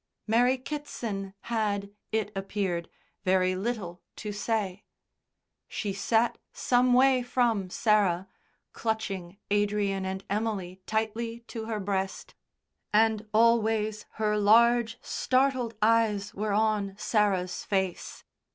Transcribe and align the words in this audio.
Mary 0.25 0.57
Kitson 0.57 1.35
had, 1.41 1.91
it 2.11 2.31
appeared, 2.35 2.89
very 3.23 3.53
little 3.55 4.01
to 4.15 4.31
say. 4.33 4.83
She 5.67 5.93
sat 5.93 6.39
some 6.51 6.95
way 6.95 7.21
from 7.21 7.69
Sarah, 7.69 8.27
clutching 8.73 9.37
Adrian 9.51 10.03
and 10.03 10.23
Emily 10.27 10.81
tightly 10.87 11.41
to 11.49 11.65
her 11.65 11.79
breast, 11.79 12.33
and 12.91 13.27
always 13.31 14.07
her 14.13 14.39
large, 14.39 14.97
startled 15.03 15.75
eyes 15.83 16.33
were 16.33 16.51
on 16.51 16.95
Sarah's 16.97 17.63
face. 17.63 18.23